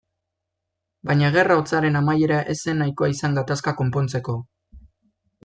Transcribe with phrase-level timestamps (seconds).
[1.09, 4.37] Baina Gerra Hotzaren amaiera ez zen nahikoa izan gatazka konpontzeko.